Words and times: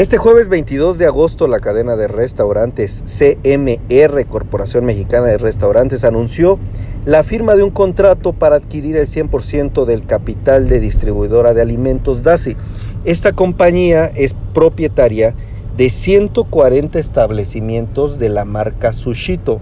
Este 0.00 0.16
jueves 0.16 0.48
22 0.48 0.96
de 0.96 1.04
agosto 1.04 1.46
la 1.46 1.60
cadena 1.60 1.94
de 1.94 2.08
restaurantes 2.08 3.04
CMR, 3.04 4.26
Corporación 4.28 4.86
Mexicana 4.86 5.26
de 5.26 5.36
Restaurantes, 5.36 6.04
anunció 6.04 6.58
la 7.04 7.22
firma 7.22 7.54
de 7.54 7.64
un 7.64 7.70
contrato 7.70 8.32
para 8.32 8.56
adquirir 8.56 8.96
el 8.96 9.06
100% 9.06 9.84
del 9.84 10.06
capital 10.06 10.70
de 10.70 10.80
distribuidora 10.80 11.52
de 11.52 11.60
alimentos 11.60 12.22
DASI. 12.22 12.56
Esta 13.04 13.32
compañía 13.32 14.06
es 14.06 14.34
propietaria 14.54 15.34
de 15.76 15.90
140 15.90 16.98
establecimientos 16.98 18.18
de 18.18 18.30
la 18.30 18.46
marca 18.46 18.94
Sushito. 18.94 19.60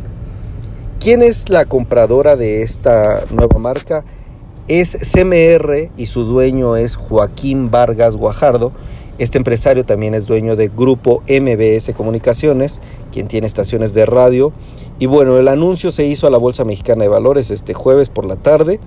¿Quién 1.01 1.23
es 1.23 1.49
la 1.49 1.65
compradora 1.65 2.37
de 2.37 2.63
esta 2.63 3.25
nueva 3.33 3.59
marca? 3.59 4.05
Es 4.69 4.97
CMR 5.01 5.91
y 5.97 6.07
su 6.07 6.23
dueño 6.23 6.77
es 6.77 6.95
Joaquín 6.95 7.73
Vargas 7.73 8.15
Guajardo 8.15 8.71
este 9.19 9.39
empresario 9.39 9.85
también 9.85 10.15
es 10.15 10.27
dueño 10.27 10.55
de 10.55 10.69
Grupo 10.69 11.23
MBS 11.29 11.93
Comunicaciones, 11.97 12.81
quien 13.13 13.27
tiene 13.27 13.47
estaciones 13.47 13.93
de 13.93 14.07
radio. 14.07 14.53
Y 15.01 15.07
bueno, 15.07 15.39
el 15.39 15.49
anuncio 15.49 15.91
se 15.91 16.07
hizo 16.07 16.27
a 16.27 16.31
la 16.31 16.39
Bolsa 16.39 16.65
Mexicana 16.65 17.03
de 17.03 17.09
Valores 17.09 17.51
este 17.51 17.75
jueves 17.75 18.09
por 18.09 18.25
la 18.25 18.37
tarde 18.37 18.81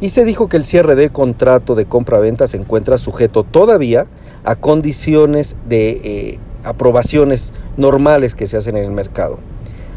y 0.00 0.10
se 0.10 0.24
dijo 0.24 0.48
que 0.48 0.56
el 0.56 0.64
cierre 0.64 0.94
del 0.94 1.12
contrato 1.12 1.74
de 1.74 1.86
compra-venta 1.86 2.46
se 2.46 2.56
encuentra 2.56 2.98
sujeto 2.98 3.44
todavía 3.44 4.06
a 4.44 4.56
condiciones 4.56 5.56
de 5.68 5.88
eh, 5.90 6.38
aprobaciones 6.64 7.52
normales 7.76 8.34
que 8.34 8.46
se 8.46 8.56
hacen 8.56 8.76
en 8.76 8.84
el 8.84 8.92
mercado. 8.92 9.38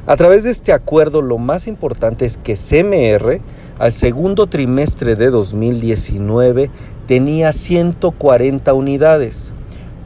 A 0.05 0.15
través 0.15 0.43
de 0.43 0.51
este 0.51 0.71
acuerdo 0.71 1.21
lo 1.21 1.37
más 1.37 1.67
importante 1.67 2.25
es 2.25 2.37
que 2.37 2.55
CMR 2.55 3.41
al 3.77 3.93
segundo 3.93 4.47
trimestre 4.47 5.15
de 5.15 5.29
2019 5.29 6.69
tenía 7.07 7.53
140 7.53 8.73
unidades. 8.73 9.53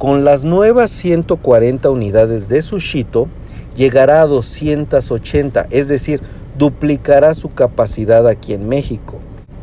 Con 0.04 0.26
las 0.26 0.44
nuevas 0.44 0.92
140 0.92 1.90
unidades 1.90 2.50
de 2.50 2.62
Sushito, 2.62 3.30
llegará 3.78 4.22
a 4.22 4.28
280, 4.28 5.68
es 5.70 5.88
decir, 5.88 6.20
duplicará 6.58 7.34
su 7.34 7.54
capacidad 7.54 8.28
aquí 8.28 8.52
en 8.52 8.68
México. 8.68 9.20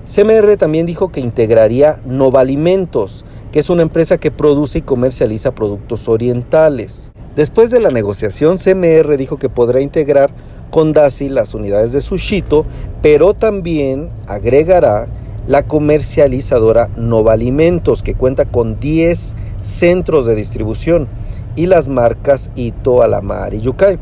CMR 0.06 0.56
también 0.56 0.87
dijo 0.87 1.12
que 1.12 1.20
integraría 1.20 2.00
Novalimentos, 2.06 3.27
que 3.53 3.59
es 3.59 3.69
una 3.69 3.83
empresa 3.83 4.17
que 4.17 4.31
produce 4.31 4.78
y 4.78 4.81
comercializa 4.81 5.55
productos 5.55 6.09
orientales. 6.09 7.12
Después 7.37 7.70
de 7.70 7.81
la 7.81 7.91
negociación, 7.91 8.56
CMR 8.56 9.19
dijo 9.19 9.37
que 9.37 9.50
podrá 9.50 9.83
integrar 9.83 10.31
con 10.70 10.95
DASI 10.95 11.28
las 11.28 11.53
unidades 11.53 11.93
de 11.93 12.00
Sushito, 12.00 12.65
pero 13.03 13.34
también 13.34 14.09
agregará 14.27 15.06
la 15.47 15.67
comercializadora 15.67 16.89
Novalimentos, 16.97 18.03
que 18.03 18.15
cuenta 18.15 18.47
con 18.47 18.81
10 18.81 19.34
centros 19.62 20.27
de 20.27 20.34
distribución 20.34 21.08
y 21.56 21.66
las 21.66 21.89
marcas 21.89 22.50
Ito, 22.55 23.03
Alamar 23.03 23.55
y 23.55 23.61
Yucay. 23.61 23.98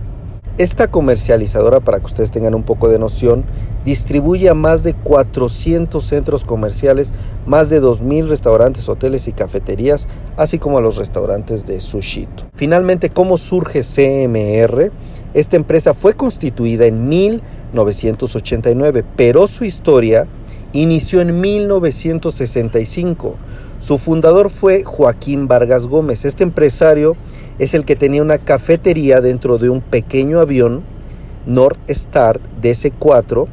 Esta 0.59 0.89
comercializadora, 0.89 1.79
para 1.79 2.01
que 2.01 2.07
ustedes 2.07 2.33
tengan 2.33 2.55
un 2.55 2.65
poco 2.65 2.89
de 2.89 2.99
noción, 2.99 3.45
distribuye 3.85 4.49
a 4.49 4.55
más 4.55 4.83
de 4.83 4.93
400 4.93 6.05
centros 6.05 6.43
comerciales, 6.43 7.13
más 7.47 7.71
de 7.71 7.81
2.000 7.81 8.27
restaurantes, 8.27 8.89
hoteles 8.89 9.29
y 9.29 9.33
cafeterías, 9.33 10.09
así 10.37 10.59
como 10.59 10.79
a 10.79 10.81
los 10.81 10.97
restaurantes 10.97 11.65
de 11.65 11.79
Sushito. 11.81 12.49
Finalmente, 12.55 13.09
¿cómo 13.09 13.37
surge 13.37 13.83
CMR? 13.83 14.91
Esta 15.33 15.55
empresa 15.55 15.95
fue 15.95 16.15
constituida 16.15 16.87
en 16.87 17.09
1989, 17.09 19.05
pero 19.17 19.47
su 19.47 19.65
historia 19.65 20.27
inició 20.73 21.21
en 21.21 21.41
1965 21.41 23.37
su 23.81 23.97
fundador 23.97 24.51
fue 24.51 24.83
Joaquín 24.83 25.47
Vargas 25.47 25.87
Gómez. 25.87 26.25
Este 26.25 26.43
empresario 26.43 27.17
es 27.61 27.75
el 27.75 27.85
que 27.85 27.95
tenía 27.95 28.23
una 28.23 28.39
cafetería 28.39 29.21
dentro 29.21 29.57
de 29.59 29.71
un 29.71 29.83
pequeño 29.83 30.41
avión 30.41 30.83
North 31.47 31.79
Star 31.89 32.41
DC-4 32.61 33.47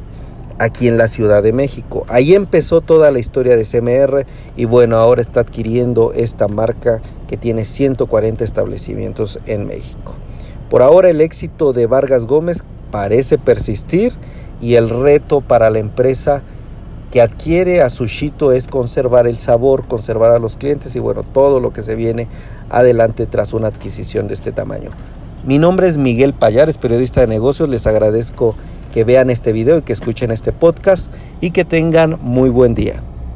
aquí 0.58 0.88
en 0.88 0.98
la 0.98 1.06
Ciudad 1.06 1.44
de 1.44 1.52
México. 1.52 2.04
Ahí 2.08 2.34
empezó 2.34 2.80
toda 2.80 3.12
la 3.12 3.20
historia 3.20 3.56
de 3.56 3.64
CMR 3.64 4.26
y 4.56 4.64
bueno, 4.64 4.96
ahora 4.96 5.22
está 5.22 5.40
adquiriendo 5.40 6.12
esta 6.12 6.48
marca 6.48 7.00
que 7.28 7.36
tiene 7.36 7.64
140 7.64 8.42
establecimientos 8.42 9.38
en 9.46 9.64
México. 9.68 10.14
Por 10.68 10.82
ahora 10.82 11.08
el 11.08 11.20
éxito 11.20 11.72
de 11.72 11.86
Vargas 11.86 12.26
Gómez 12.26 12.64
parece 12.90 13.38
persistir 13.38 14.12
y 14.60 14.74
el 14.74 14.90
reto 14.90 15.40
para 15.40 15.70
la 15.70 15.78
empresa 15.78 16.42
que 17.16 17.22
adquiere 17.22 17.80
a 17.80 17.88
Sushito 17.88 18.52
es 18.52 18.68
conservar 18.68 19.26
el 19.26 19.38
sabor, 19.38 19.88
conservar 19.88 20.32
a 20.32 20.38
los 20.38 20.54
clientes 20.54 20.94
y 20.96 20.98
bueno, 20.98 21.22
todo 21.22 21.60
lo 21.60 21.72
que 21.72 21.82
se 21.82 21.94
viene 21.94 22.28
adelante 22.68 23.24
tras 23.24 23.54
una 23.54 23.68
adquisición 23.68 24.28
de 24.28 24.34
este 24.34 24.52
tamaño. 24.52 24.90
Mi 25.42 25.58
nombre 25.58 25.88
es 25.88 25.96
Miguel 25.96 26.34
Payares, 26.34 26.76
periodista 26.76 27.22
de 27.22 27.26
negocios. 27.26 27.70
Les 27.70 27.86
agradezco 27.86 28.54
que 28.92 29.04
vean 29.04 29.30
este 29.30 29.52
video 29.52 29.78
y 29.78 29.80
que 29.80 29.94
escuchen 29.94 30.30
este 30.30 30.52
podcast 30.52 31.10
y 31.40 31.52
que 31.52 31.64
tengan 31.64 32.18
muy 32.20 32.50
buen 32.50 32.74
día. 32.74 33.02